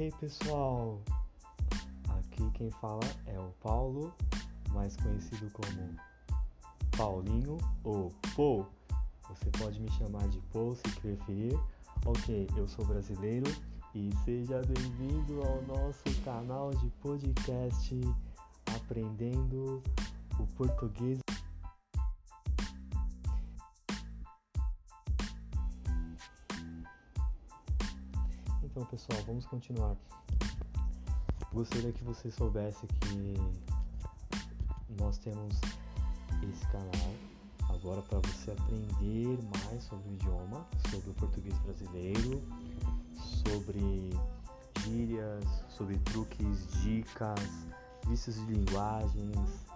[0.00, 1.02] Hey pessoal,
[2.08, 4.14] aqui quem fala é o Paulo,
[4.70, 5.96] mais conhecido como
[6.96, 8.64] Paulinho ou Paul.
[9.28, 11.58] Você pode me chamar de Paul se preferir.
[12.06, 13.50] Ok, eu sou brasileiro
[13.92, 18.00] e seja bem-vindo ao nosso canal de podcast
[18.76, 19.82] Aprendendo
[20.38, 21.18] o Português.
[28.78, 29.96] Então, pessoal, vamos continuar.
[31.52, 33.34] Gostaria que você soubesse que
[35.00, 35.52] nós temos
[36.48, 37.12] esse canal
[37.70, 42.40] agora para você aprender mais sobre o idioma, sobre o português brasileiro,
[43.16, 44.10] sobre
[44.84, 47.66] gírias, sobre truques, dicas,
[48.06, 49.66] vícios de linguagens,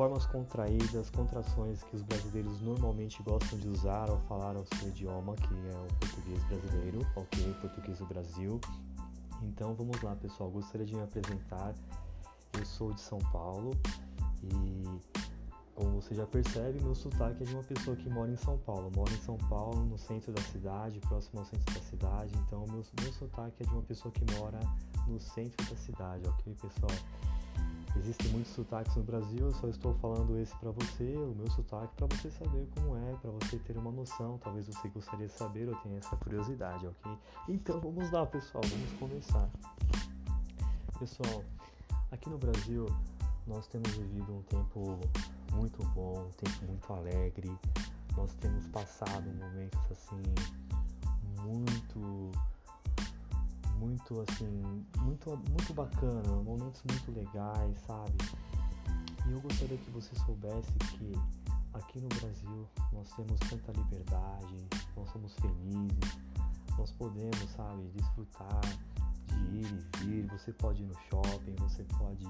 [0.00, 5.34] formas contraídas, contrações que os brasileiros normalmente gostam de usar ao falar o seu idioma,
[5.36, 7.54] que é o português brasileiro, ok?
[7.60, 8.58] Português do Brasil.
[9.42, 10.50] Então vamos lá, pessoal.
[10.50, 11.74] Gostaria de me apresentar.
[12.58, 13.72] Eu sou de São Paulo
[14.42, 14.84] e,
[15.74, 18.90] como você já percebe, meu sotaque é de uma pessoa que mora em São Paulo.
[18.96, 22.34] Moro em São Paulo, no centro da cidade, próximo ao centro da cidade.
[22.46, 24.60] Então, meu, meu sotaque é de uma pessoa que mora
[25.06, 26.90] no centro da cidade, ok, pessoal?
[27.96, 31.94] Existem muitos sotaques no Brasil, eu só estou falando esse para você, o meu sotaque,
[31.96, 34.38] para você saber como é, para você ter uma noção.
[34.38, 37.18] Talvez você gostaria de saber ou tenha essa curiosidade, ok?
[37.48, 39.48] Então vamos lá, pessoal, vamos começar.
[40.98, 41.42] Pessoal,
[42.10, 42.86] aqui no Brasil
[43.46, 44.98] nós temos vivido um tempo
[45.52, 47.50] muito bom, um tempo muito alegre.
[48.16, 50.22] Nós temos passado momentos assim
[51.42, 52.30] muito
[53.80, 58.12] muito assim, muito, muito bacana, momentos muito legais, sabe?
[59.26, 61.12] E eu gostaria que você soubesse que
[61.72, 64.56] aqui no Brasil nós temos tanta liberdade,
[64.94, 66.18] nós somos felizes,
[66.78, 68.60] nós podemos, sabe, desfrutar
[69.28, 72.26] de ir e vir, você pode ir no shopping, você pode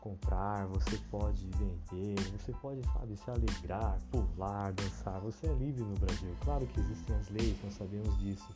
[0.00, 5.94] comprar, você pode vender, você pode, sabe, se alegrar, pular, dançar, você é livre no
[5.94, 6.34] Brasil.
[6.42, 8.48] Claro que existem as leis, nós sabemos disso,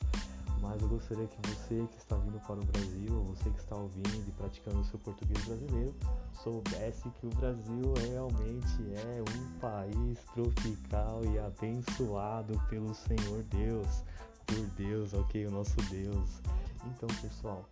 [0.66, 3.76] mas eu gostaria que você que está vindo para o Brasil, ou você que está
[3.76, 5.94] ouvindo e praticando o seu português brasileiro,
[6.32, 14.02] soubesse que o Brasil realmente é um país tropical e abençoado pelo Senhor Deus,
[14.46, 15.46] por Deus, ok?
[15.46, 16.42] O nosso Deus.
[16.84, 17.64] Então, pessoal,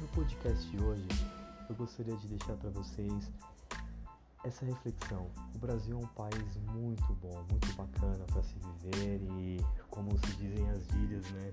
[0.00, 1.08] no podcast de hoje,
[1.68, 3.30] eu gostaria de deixar para vocês
[4.44, 5.26] essa reflexão.
[5.54, 9.60] O Brasil é um país muito bom, muito bacana para se viver e,
[9.90, 11.50] como se dizem as gírias, né?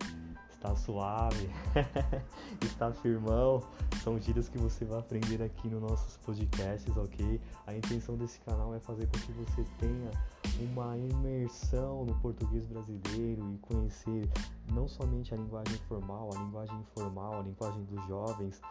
[0.51, 1.49] Está suave,
[2.63, 3.61] está firmão.
[4.03, 7.41] São gírias que você vai aprender aqui nos nossos podcasts, ok?
[7.67, 10.11] A intenção desse canal é fazer com que você tenha
[10.59, 14.29] uma imersão no português brasileiro e conhecer
[14.71, 18.61] não somente a linguagem formal, a linguagem informal, a linguagem dos jovens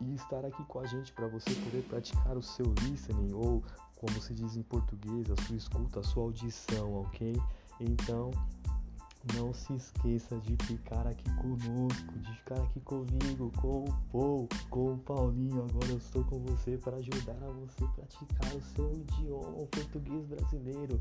[0.00, 3.62] e estar aqui com a gente para você poder praticar o seu listening ou
[3.96, 7.40] como se diz em português, a sua escuta, a sua audição, ok?
[7.78, 8.32] Então,
[9.36, 14.94] não se esqueça de ficar aqui conosco, de ficar aqui comigo, com o Paul, com
[14.94, 15.64] o Paulinho.
[15.70, 20.26] Agora eu estou com você para ajudar a você praticar o seu idioma, o português
[20.26, 20.98] brasileiro.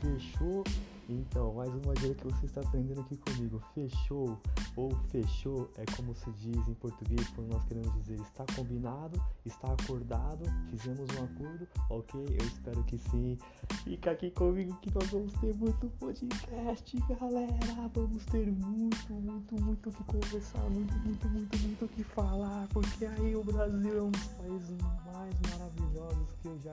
[0.00, 0.64] Fechou?
[1.08, 3.60] Então, mais uma dica que você está aprendendo aqui comigo.
[3.74, 4.38] Fechou
[4.76, 9.68] ou fechou é como se diz em português quando nós queremos dizer está combinado, está
[9.72, 12.20] acordado, fizemos um acordo, ok?
[12.20, 13.38] Eu espero que sim.
[13.84, 17.90] Fica aqui comigo que nós vamos ter muito podcast, galera.
[17.94, 22.66] Vamos ter muito, muito, muito o que conversar, muito, muito, muito, muito o que falar,
[22.68, 26.72] porque aí o Brasil é um dos países mais maravilhosos que eu já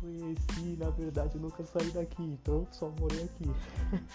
[0.00, 3.44] conheci, na verdade eu nunca saí daqui, então só morei aqui.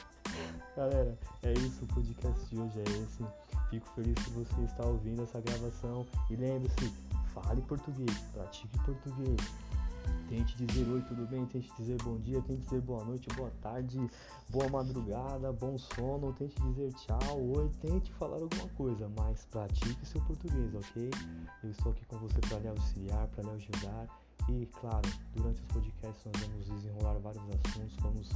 [0.75, 3.25] Galera, é isso, o podcast de hoje é esse.
[3.69, 6.05] Fico feliz que você está ouvindo essa gravação.
[6.29, 6.91] E lembre-se,
[7.33, 9.37] fale português, pratique português.
[10.27, 11.45] Tente dizer oi, tudo bem?
[11.45, 13.99] Tente dizer bom dia, tente dizer boa noite, boa tarde,
[14.49, 20.21] boa madrugada, bom sono, tente dizer tchau, oi, tente falar alguma coisa, mas pratique seu
[20.21, 21.09] português, ok?
[21.63, 25.67] Eu estou aqui com você para lhe auxiliar, para lhe ajudar e, claro, durante os
[25.67, 28.29] podcasts nós vamos desenrolar vários assuntos, vamos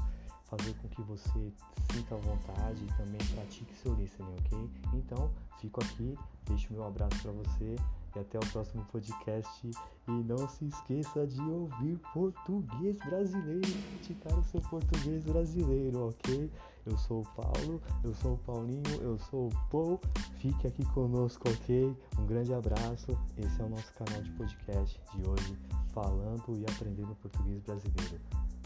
[0.46, 1.52] fazer com que você
[1.92, 4.70] sinta à vontade e também pratique seu listening, ok?
[4.94, 7.76] Então, fico aqui, deixo meu abraço para você
[8.16, 9.70] e até o próximo podcast.
[10.08, 16.50] E não se esqueça de ouvir português brasileiro, praticar o seu português brasileiro, ok?
[16.88, 20.00] Eu sou o Paulo, eu sou o Paulinho, eu sou o Paul.
[20.38, 21.94] Fique aqui conosco, ok?
[22.18, 23.18] Um grande abraço.
[23.36, 25.58] Esse é o nosso canal de podcast de hoje,
[25.94, 28.22] falando e aprendendo português brasileiro.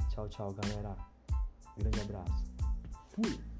[0.10, 0.96] Tchau, tchau, galera.
[1.76, 2.44] Grande abraço.
[3.10, 3.51] Fui!